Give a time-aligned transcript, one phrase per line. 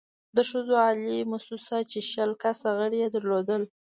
[0.35, 3.61] د ښځو عالي مؤسسه چې شل کسه غړې يې درلودل،